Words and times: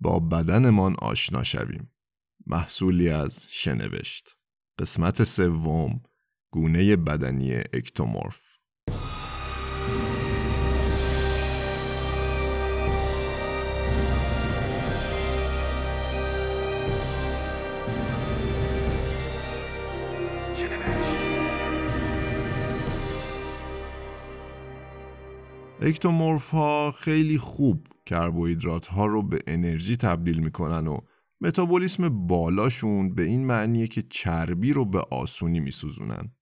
با 0.00 0.18
بدنمان 0.18 0.96
آشنا 0.98 1.42
شویم. 1.42 1.92
محصولی 2.46 3.08
از 3.08 3.46
شنوشت. 3.50 4.36
قسمت 4.78 5.22
سوم 5.24 6.00
گونه 6.52 6.96
بدنی 6.96 7.54
اکتومورف. 7.54 8.59
اکتومورف 25.82 26.50
ها 26.50 26.92
خیلی 26.92 27.38
خوب 27.38 27.86
کربوهیدرات 28.06 28.86
ها 28.86 29.06
رو 29.06 29.22
به 29.22 29.38
انرژی 29.46 29.96
تبدیل 29.96 30.40
می‌کنن 30.40 30.86
و 30.86 30.98
متابولیسم 31.40 32.26
بالاشون 32.26 33.14
به 33.14 33.22
این 33.22 33.46
معنیه 33.46 33.86
که 33.86 34.02
چربی 34.02 34.72
رو 34.72 34.84
به 34.84 35.00
آسونی 35.10 35.60
میسوزونن. 35.60 36.34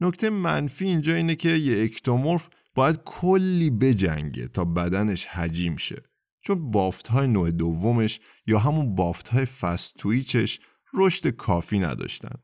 نکته 0.00 0.30
منفی 0.30 0.84
اینجا 0.84 1.14
اینه 1.14 1.34
که 1.34 1.48
یه 1.48 1.84
اکتومورف 1.84 2.48
باید 2.74 3.00
کلی 3.04 3.70
بجنگه 3.70 4.48
تا 4.48 4.64
بدنش 4.64 5.26
حجیم 5.26 5.76
شه. 5.76 6.02
چون 6.40 6.70
بافت 6.70 7.08
های 7.08 7.28
نوع 7.28 7.50
دومش 7.50 8.20
یا 8.46 8.58
همون 8.58 8.94
بافت 8.94 9.28
های 9.28 9.44
فستویچش 9.44 10.60
رشد 10.94 11.28
کافی 11.28 11.78
نداشتن. 11.78 12.34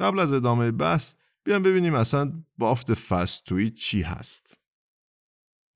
قبل 0.00 0.18
از 0.18 0.32
ادامه 0.32 0.70
بحث 0.70 1.14
بیان 1.48 1.62
ببینیم 1.62 1.94
اصلا 1.94 2.32
بافت 2.58 2.94
فستویچ 2.94 3.74
چی 3.74 4.02
هست. 4.02 4.60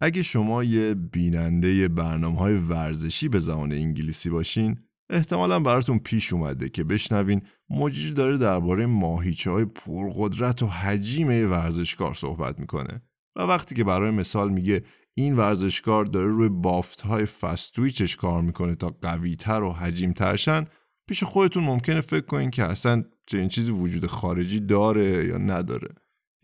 اگه 0.01 0.23
شما 0.23 0.65
یه 0.65 0.95
بیننده 0.95 1.89
برنامه 1.89 2.39
های 2.39 2.55
ورزشی 2.55 3.29
به 3.29 3.39
زبان 3.39 3.73
انگلیسی 3.73 4.31
باشین 4.31 4.79
احتمالا 5.11 5.61
براتون 5.61 5.99
پیش 5.99 6.33
اومده 6.33 6.69
که 6.69 6.85
بشنوین 6.85 7.43
مجری 7.71 8.13
داره 8.13 8.39
درباره 8.39 8.87
ماهیچه 8.87 9.51
های 9.51 9.65
پرقدرت 9.65 10.63
و 10.63 10.67
حجیم 10.67 11.51
ورزشکار 11.51 12.15
صحبت 12.15 12.59
می‌کنه 12.59 13.03
و 13.37 13.43
وقتی 13.43 13.75
که 13.75 13.85
برای 13.85 14.11
مثال 14.11 14.53
میگه 14.53 14.83
این 15.15 15.37
ورزشکار 15.37 16.05
داره 16.05 16.29
روی 16.29 16.49
بافت 16.49 17.01
های 17.01 17.27
فستویچش 17.27 18.17
کار 18.17 18.43
می‌کنه 18.43 18.75
تا 18.75 18.97
قویتر 19.03 19.63
و 19.63 19.73
حجیم 19.73 20.13
ترشن 20.13 20.65
پیش 21.13 21.25
خودتون 21.25 21.65
ممکنه 21.65 22.01
فکر 22.01 22.27
کنین 22.27 22.51
که 22.51 22.65
اصلا 22.65 23.05
چنین 23.27 23.49
چیزی 23.49 23.71
وجود 23.71 24.07
خارجی 24.07 24.61
داره 24.61 25.27
یا 25.27 25.39
نداره 25.39 25.89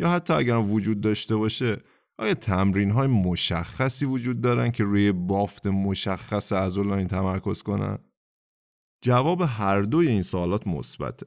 یا 0.00 0.10
حتی 0.10 0.32
اگر 0.32 0.56
وجود 0.56 1.00
داشته 1.00 1.36
باشه 1.36 1.76
آیا 2.18 2.34
تمرین 2.34 2.90
های 2.90 3.06
مشخصی 3.06 4.06
وجود 4.06 4.40
دارن 4.40 4.70
که 4.70 4.84
روی 4.84 5.12
بافت 5.12 5.66
مشخص 5.66 6.52
عضلانی 6.52 7.04
تمرکز 7.04 7.62
کنن؟ 7.62 7.98
جواب 9.04 9.42
هر 9.42 9.82
دوی 9.82 10.08
این 10.08 10.22
سوالات 10.22 10.66
مثبته. 10.66 11.26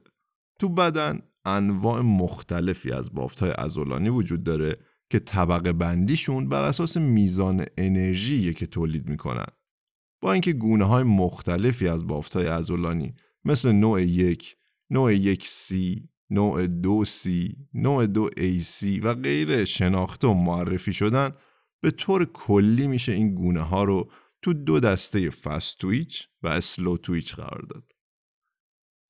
تو 0.60 0.68
بدن 0.68 1.20
انواع 1.44 2.00
مختلفی 2.00 2.92
از 2.92 3.14
بافت 3.14 3.40
های 3.40 3.50
عضلانی 3.50 4.08
وجود 4.08 4.44
داره 4.44 4.76
که 5.10 5.18
طبقه 5.18 5.72
بندیشون 5.72 6.48
بر 6.48 6.62
اساس 6.62 6.96
میزان 6.96 7.64
انرژی 7.78 8.54
که 8.54 8.66
تولید 8.66 9.08
می‌کنن. 9.08 9.46
با 10.22 10.32
اینکه 10.32 10.52
گونه 10.52 10.84
های 10.84 11.02
مختلفی 11.02 11.88
از 11.88 12.06
بافت 12.06 12.36
های 12.36 12.46
عضلانی 12.46 13.14
مثل 13.44 13.72
نوع 13.72 14.02
یک، 14.02 14.56
نوع 14.90 15.14
یک 15.14 15.46
C، 15.46 16.08
نوع 16.30 16.66
دو 16.66 17.04
C، 17.04 17.56
نوع 17.74 18.06
دو 18.06 18.30
C 18.60 19.00
و 19.00 19.14
غیره 19.14 19.64
شناخته 19.64 20.26
و 20.26 20.34
معرفی 20.34 20.92
شدن 20.92 21.30
به 21.82 21.90
طور 21.90 22.24
کلی 22.24 22.86
میشه 22.86 23.12
این 23.12 23.34
گونه 23.34 23.60
ها 23.60 23.84
رو 23.84 24.10
تو 24.42 24.52
دو 24.52 24.80
دسته 24.80 25.30
fast 25.30 25.78
twitch 25.78 26.28
و 26.42 26.48
slow 26.48 26.96
twitch 26.96 27.34
قرار 27.34 27.66
داد. 27.70 27.92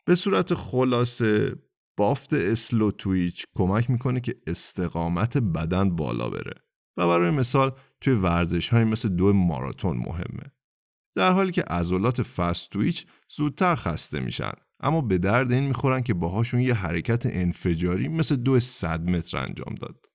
به 0.06 0.14
صورت 0.14 0.54
خلاصه 0.54 1.54
بافت 1.96 2.32
slow 2.32 2.90
twitch 2.90 3.46
کمک 3.54 3.90
می‌کنه 3.90 4.20
که 4.20 4.34
استقامت 4.46 5.38
بدن 5.38 5.96
بالا 5.96 6.30
بره 6.30 6.54
و 6.96 7.06
برای 7.06 7.30
مثال 7.30 7.72
توی 8.00 8.14
ورزش 8.14 8.68
های 8.68 8.84
مثل 8.84 9.08
دو 9.08 9.32
ماراتون 9.32 9.96
مهمه. 9.96 10.52
در 11.14 11.32
حالی 11.32 11.52
که 11.52 11.62
عضلات 11.62 12.22
فست 12.22 12.70
تویچ 12.70 13.06
زودتر 13.28 13.74
خسته 13.74 14.20
میشن 14.20 14.52
اما 14.80 15.00
به 15.00 15.18
درد 15.18 15.52
این 15.52 15.64
می‌خورن 15.64 16.00
که 16.00 16.14
باهاشون 16.14 16.60
یه 16.60 16.74
حرکت 16.74 17.26
انفجاری 17.26 18.08
مثل 18.08 18.36
دو 18.36 18.60
صد 18.60 19.10
متر 19.10 19.38
انجام 19.38 19.74
داد. 19.74 20.06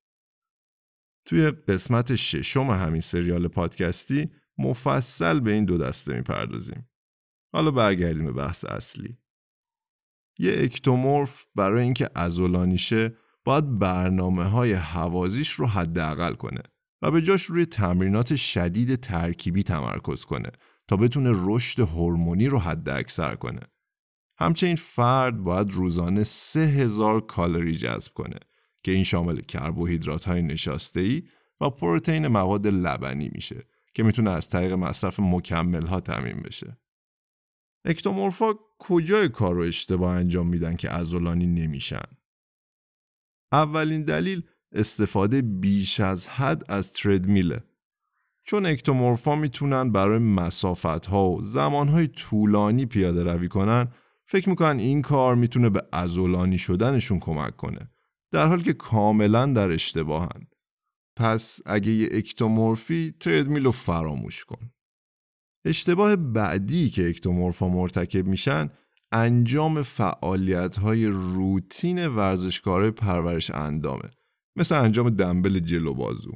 توی 1.25 1.51
قسمت 1.51 2.15
ششم 2.15 2.69
همین 2.69 3.01
سریال 3.01 3.47
پادکستی 3.47 4.31
مفصل 4.57 5.39
به 5.39 5.51
این 5.51 5.65
دو 5.65 5.77
دسته 5.77 6.13
می‌پردازیم. 6.13 6.89
حالا 7.53 7.71
برگردیم 7.71 8.25
به 8.25 8.31
بحث 8.31 8.65
اصلی. 8.65 9.17
یه 10.39 10.55
اکتومورف 10.57 11.45
برای 11.55 11.83
اینکه 11.83 12.09
ازولانیشه 12.15 13.17
باید 13.43 13.79
برنامه 13.79 14.43
های 14.43 14.73
حوازیش 14.73 15.51
رو 15.51 15.67
حداقل 15.67 16.33
کنه 16.33 16.61
و 17.01 17.11
به 17.11 17.21
جاش 17.21 17.43
روی 17.43 17.65
تمرینات 17.65 18.35
شدید 18.35 18.95
ترکیبی 18.95 19.63
تمرکز 19.63 20.25
کنه 20.25 20.49
تا 20.87 20.97
بتونه 20.97 21.31
رشد 21.35 21.79
هورمونی 21.79 22.47
رو 22.47 22.59
حد 22.59 22.89
اکثر 22.89 23.35
کنه. 23.35 23.59
همچنین 24.39 24.75
فرد 24.75 25.37
باید 25.37 25.71
روزانه 25.71 26.23
3000 26.23 27.21
کالری 27.21 27.75
جذب 27.75 28.13
کنه 28.13 28.39
که 28.83 28.91
این 28.91 29.03
شامل 29.03 29.39
کربوهیدرات 29.39 30.23
های 30.23 30.41
نشاسته 30.41 30.99
ای 30.99 31.23
و 31.61 31.69
پروتئین 31.69 32.27
مواد 32.27 32.67
لبنی 32.67 33.29
میشه 33.33 33.63
که 33.93 34.03
می‌تونه 34.03 34.29
از 34.29 34.49
طریق 34.49 34.73
مصرف 34.73 35.19
مکمل 35.19 35.85
ها 35.85 35.99
تامین 35.99 36.41
بشه. 36.41 36.77
اکتومورفا 37.85 38.53
کجای 38.79 39.29
کار 39.29 39.55
رو 39.55 39.61
اشتباه 39.61 40.15
انجام 40.15 40.47
میدن 40.47 40.75
که 40.75 40.89
ازولانی 40.89 41.47
نمیشن؟ 41.47 42.05
اولین 43.51 44.03
دلیل 44.03 44.43
استفاده 44.71 45.41
بیش 45.41 45.99
از 45.99 46.27
حد 46.27 46.71
از 46.71 46.93
تردمیله. 46.93 47.63
چون 48.47 48.65
اکتومورفا 48.65 49.35
می‌تونن 49.35 49.91
برای 49.91 50.19
مسافت 50.19 51.05
ها 51.05 51.29
و 51.29 51.41
زمان 51.41 51.87
های 51.87 52.07
طولانی 52.07 52.85
پیاده 52.85 53.23
روی 53.23 53.47
کنن 53.47 53.87
فکر 54.25 54.49
می‌کنن 54.49 54.79
این 54.79 55.01
کار 55.01 55.35
می‌تونه 55.35 55.69
به 55.69 55.81
ازولانی 55.93 56.57
شدنشون 56.57 57.19
کمک 57.19 57.57
کنه 57.57 57.89
در 58.31 58.47
حالی 58.47 58.63
که 58.63 58.73
کاملا 58.73 59.45
در 59.45 59.71
اشتباهن. 59.71 60.47
پس 61.15 61.59
اگه 61.65 61.91
یه 61.91 62.09
اکتومورفی 62.11 63.13
تردمیل 63.19 63.65
رو 63.65 63.71
فراموش 63.71 64.45
کن. 64.45 64.71
اشتباه 65.65 66.15
بعدی 66.15 66.89
که 66.89 67.09
اکتومورفا 67.09 67.67
مرتکب 67.67 68.27
میشن 68.27 68.69
انجام 69.11 69.81
فعالیت 69.81 70.75
های 70.75 71.05
روتین 71.07 72.07
ورزشکار 72.07 72.91
پرورش 72.91 73.51
اندامه 73.51 74.09
مثل 74.55 74.75
انجام 74.75 75.09
دنبل 75.09 75.59
جلو 75.59 75.93
بازو 75.93 76.31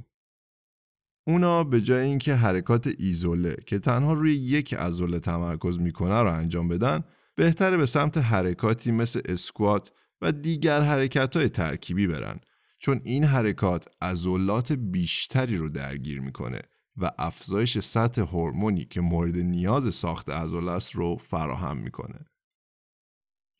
اونا 1.28 1.64
به 1.64 1.82
جای 1.82 2.06
اینکه 2.06 2.36
حرکات 2.36 2.90
ایزوله 3.00 3.56
که 3.66 3.80
تنها 3.80 4.14
روی 4.14 4.34
یک 4.34 4.74
عضله 4.74 5.20
تمرکز 5.20 5.80
می‌کنه 5.80 6.22
رو 6.22 6.34
انجام 6.34 6.68
بدن 6.68 7.04
بهتره 7.36 7.78
به 7.78 7.86
سمت 7.86 8.18
حرکاتی 8.18 8.92
مثل 8.92 9.22
اسکوات 9.26 9.92
و 10.22 10.32
دیگر 10.32 10.82
حرکت 10.82 11.38
های 11.38 11.50
ترکیبی 11.50 12.08
برن 12.08 12.40
چون 12.80 13.02
این 13.04 13.24
حرکات 13.24 13.86
عضلات 14.02 14.72
بیشتری 14.72 15.58
رو 15.58 15.70
درگیر 15.70 16.22
می‌کنه 16.22 16.62
و 16.98 17.12
افزایش 17.20 17.80
سطح 17.80 18.22
هورمونی 18.22 18.86
که 18.86 19.02
مورد 19.02 19.38
نیاز 19.38 19.96
ساخت 19.96 20.30
عضله 20.30 20.72
است 20.72 20.96
رو 20.96 21.18
فراهم 21.18 21.78
می‌کنه. 21.78 22.26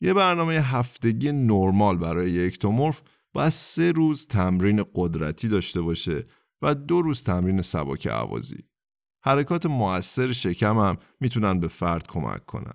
یه 0.00 0.14
برنامه 0.14 0.54
هفتگی 0.54 1.32
نرمال 1.32 1.96
برای 1.96 2.30
یک 2.30 2.58
تومورف 2.58 3.02
باید 3.32 3.48
سه 3.48 3.92
روز 3.92 4.26
تمرین 4.26 4.84
قدرتی 4.94 5.48
داشته 5.48 5.80
باشه 5.80 6.24
و 6.62 6.74
دو 6.74 7.02
روز 7.02 7.22
تمرین 7.22 7.62
سبک 7.62 8.06
عوازی. 8.06 8.64
حرکات 9.24 9.66
موثر 9.66 10.32
شکم 10.32 10.78
هم 10.78 10.96
می‌تونن 11.20 11.60
به 11.60 11.68
فرد 11.68 12.06
کمک 12.06 12.46
کنن. 12.46 12.74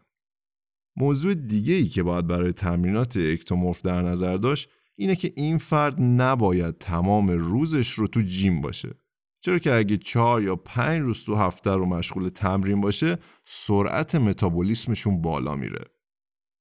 موضوع 0.95 1.33
دیگه 1.33 1.73
ای 1.73 1.85
که 1.85 2.03
باید 2.03 2.27
برای 2.27 2.53
تمرینات 2.53 3.17
اکتومورف 3.17 3.81
در 3.81 4.01
نظر 4.01 4.37
داشت 4.37 4.69
اینه 4.95 5.15
که 5.15 5.33
این 5.35 5.57
فرد 5.57 6.01
نباید 6.01 6.77
تمام 6.77 7.29
روزش 7.29 7.91
رو 7.91 8.07
تو 8.07 8.21
جیم 8.21 8.61
باشه. 8.61 8.93
چرا 9.41 9.59
که 9.59 9.73
اگه 9.73 9.97
چهار 9.97 10.43
یا 10.43 10.55
پنج 10.55 11.01
روز 11.01 11.23
تو 11.23 11.35
هفته 11.35 11.71
رو 11.71 11.85
مشغول 11.85 12.29
تمرین 12.29 12.81
باشه 12.81 13.17
سرعت 13.45 14.15
متابولیسمشون 14.15 15.21
بالا 15.21 15.55
میره. 15.55 15.85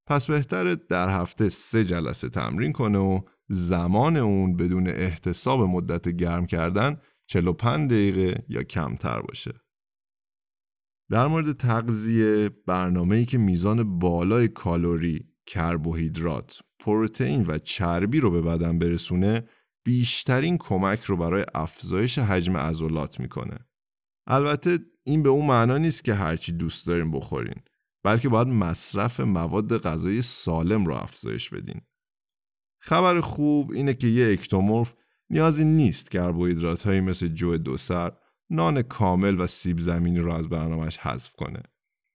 پس 0.07 0.27
بهتره 0.27 0.75
در 0.75 1.21
هفته 1.21 1.49
سه 1.49 1.85
جلسه 1.85 2.29
تمرین 2.29 2.73
کنه 2.73 2.99
و 2.99 3.21
زمان 3.49 4.17
اون 4.17 4.57
بدون 4.57 4.89
احتساب 4.89 5.61
مدت 5.61 6.09
گرم 6.09 6.47
کردن 6.47 6.97
45 7.27 7.91
دقیقه 7.91 8.45
یا 8.49 8.63
کمتر 8.63 9.21
باشه. 9.21 9.53
در 11.11 11.27
مورد 11.27 11.53
تغذیه 11.53 12.49
برنامه‌ای 12.67 13.25
که 13.25 13.39
میزان 13.39 13.99
بالای 13.99 14.49
کالری، 14.49 15.29
کربوهیدرات، 15.47 16.61
پروتئین 16.79 17.45
و 17.47 17.59
چربی 17.59 18.21
رو 18.21 18.31
به 18.31 18.43
بدن 18.43 18.79
برسونه 18.79 19.49
بیشترین 19.85 20.59
کمک 20.59 21.05
رو 21.05 21.17
برای 21.17 21.45
افزایش 21.55 22.19
حجم 22.19 22.57
عضلات 22.57 23.21
می‌کنه. 23.21 23.59
البته 24.27 24.79
این 25.05 25.23
به 25.23 25.29
اون 25.29 25.47
معنا 25.47 25.79
نیست 25.79 26.05
که 26.05 26.15
هرچی 26.15 26.53
دوست 26.53 26.87
دارین 26.87 27.11
بخورین 27.11 27.63
بلکه 28.05 28.29
باید 28.29 28.49
مصرف 28.49 29.21
مواد 29.21 29.79
غذایی 29.79 30.23
سالم 30.23 30.85
رو 30.85 30.95
افزایش 30.95 31.51
بدین. 31.51 31.81
خبر 32.83 33.21
خوب 33.21 33.71
اینه 33.71 33.95
که 33.95 34.07
یه 34.07 34.33
اکتومورف 34.33 34.95
نیازی 35.31 35.65
نیست 35.65 36.11
کربوهیدرات 36.11 36.83
هایی 36.83 37.01
مثل 37.01 37.29
جو 37.29 37.57
دوسر، 37.57 38.13
نان 38.51 38.83
کامل 38.83 39.41
و 39.41 39.47
سیب 39.47 39.81
زمینی 39.81 40.19
رو 40.19 40.33
از 40.33 40.49
برنامهش 40.49 40.99
حذف 40.99 41.35
کنه. 41.35 41.63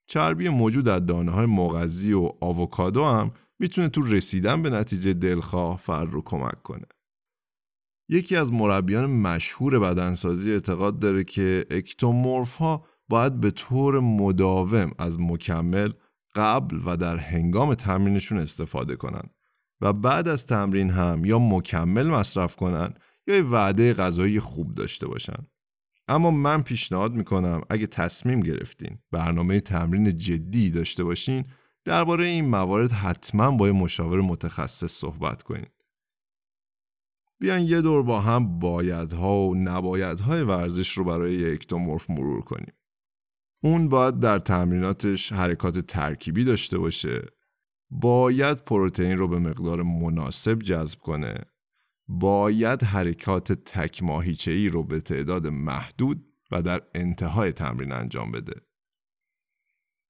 چربی 0.07 0.49
موجود 0.49 0.85
در 0.85 0.99
دانه 0.99 1.31
های 1.31 1.45
مغذی 1.45 2.13
و 2.13 2.31
آووکادو 2.41 3.05
هم 3.05 3.31
می‌تونه 3.59 3.89
تو 3.89 4.01
رسیدن 4.01 4.61
به 4.61 4.69
نتیجه 4.69 5.13
دلخواه 5.13 5.77
فرد 5.77 6.11
رو 6.11 6.21
کمک 6.21 6.63
کنه. 6.63 6.85
یکی 8.09 8.35
از 8.35 8.53
مربیان 8.53 9.05
مشهور 9.05 9.79
بدنسازی 9.79 10.51
اعتقاد 10.51 10.99
داره 10.99 11.23
که 11.23 11.65
اکتومورف 11.71 12.55
ها 12.55 12.85
باید 13.09 13.39
به 13.39 13.51
طور 13.51 13.99
مداوم 13.99 14.91
از 14.97 15.19
مکمل 15.19 15.91
قبل 16.35 16.79
و 16.85 16.97
در 16.97 17.17
هنگام 17.17 17.73
تمرینشون 17.73 18.37
استفاده 18.37 18.95
کنن 18.95 19.29
و 19.81 19.93
بعد 19.93 20.27
از 20.27 20.45
تمرین 20.45 20.89
هم 20.89 21.25
یا 21.25 21.39
مکمل 21.39 22.07
مصرف 22.07 22.55
کنن 22.55 22.93
یا 23.27 23.35
یه 23.35 23.41
وعده 23.41 23.93
غذایی 23.93 24.39
خوب 24.39 24.75
داشته 24.75 25.07
باشن. 25.07 25.47
اما 26.07 26.31
من 26.31 26.61
پیشنهاد 26.61 27.13
می‌کنم 27.13 27.61
اگه 27.69 27.87
تصمیم 27.87 28.39
گرفتین 28.39 28.97
برنامه 29.11 29.59
تمرین 29.59 30.17
جدی 30.17 30.71
داشته 30.71 31.03
باشین 31.03 31.45
درباره 31.85 32.25
این 32.25 32.45
موارد 32.45 32.91
حتما 32.91 33.51
با 33.51 33.67
یه 33.67 33.73
مشاور 33.73 34.21
متخصص 34.21 34.91
صحبت 34.91 35.43
کنین. 35.43 35.69
بیان 37.39 37.61
یه 37.61 37.81
دور 37.81 38.03
با 38.03 38.21
هم 38.21 38.59
بایدها 38.59 39.37
و 39.37 39.55
نبایدهای 39.55 40.43
ورزش 40.43 40.97
رو 40.97 41.03
برای 41.03 41.51
اکتومورف 41.51 42.09
مرور 42.09 42.41
کنیم. 42.41 42.73
اون 43.63 43.89
باید 43.89 44.19
در 44.19 44.39
تمریناتش 44.39 45.31
حرکات 45.31 45.79
ترکیبی 45.79 46.43
داشته 46.43 46.77
باشه. 46.77 47.21
باید 47.91 48.57
پروتئین 48.57 49.17
رو 49.17 49.27
به 49.27 49.39
مقدار 49.39 49.83
مناسب 49.83 50.59
جذب 50.59 50.99
کنه. 50.99 51.35
باید 52.07 52.83
حرکات 52.83 53.51
تک 53.53 54.03
ای 54.47 54.69
رو 54.69 54.83
به 54.83 55.01
تعداد 55.01 55.47
محدود 55.47 56.25
و 56.51 56.61
در 56.61 56.81
انتهای 56.95 57.51
تمرین 57.51 57.91
انجام 57.91 58.31
بده. 58.31 58.53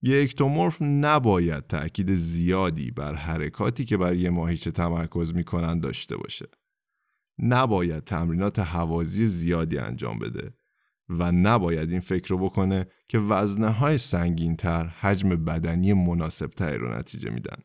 یک 0.01 0.29
اکتومورف 0.29 0.81
نباید 0.81 1.67
تأکید 1.67 2.13
زیادی 2.13 2.91
بر 2.91 3.13
حرکاتی 3.13 3.85
که 3.85 3.97
بر 3.97 4.15
یه 4.15 4.29
ماهیچه 4.29 4.71
تمرکز 4.71 5.33
می‌کنن 5.33 5.79
داشته 5.79 6.17
باشه. 6.17 6.45
نباید 7.39 8.03
تمرینات 8.03 8.59
حوازی 8.59 9.27
زیادی 9.27 9.77
انجام 9.77 10.19
بده 10.19 10.53
و 11.09 11.31
نباید 11.31 11.91
این 11.91 11.99
فکر 11.99 12.29
رو 12.29 12.37
بکنه 12.37 12.85
که 13.07 13.19
وزنه 13.19 13.69
های 13.69 13.97
سنگین 13.97 14.55
تر 14.55 14.87
حجم 14.87 15.29
بدنی 15.29 15.93
مناسب 15.93 16.47
تری 16.47 16.77
رو 16.77 16.97
نتیجه 16.97 17.29
میدن. 17.29 17.57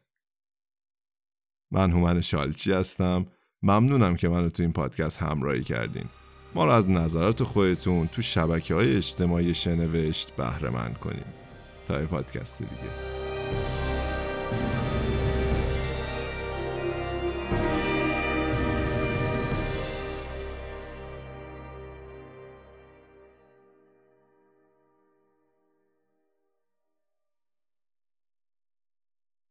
من 1.71 1.91
هومن 1.91 2.21
شالچی 2.21 2.73
هستم. 2.73 3.27
ممنونم 3.63 4.17
که 4.17 4.29
منو 4.29 4.49
تو 4.49 4.63
این 4.63 4.73
پادکست 4.73 5.23
همراهی 5.23 5.63
کردین. 5.63 6.07
ما 6.55 6.65
رو 6.65 6.71
از 6.71 6.91
نظرات 6.91 7.43
خودتون 7.43 8.09
تو 8.09 8.23
شبکه 8.23 8.75
های 8.75 8.97
اجتماعی 8.97 9.55
شنوشت 9.55 10.37
بهره 10.37 10.71
مند 10.71 10.99
کنیم. 10.99 11.25
تا 11.89 11.99
پادکست 11.99 12.59
دیگه. 12.59 13.76